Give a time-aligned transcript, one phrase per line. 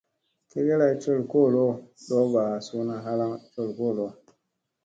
[0.49, 1.65] Gi ge lay col koolo,
[2.07, 4.07] ɗowba suuna halaŋ col koolo.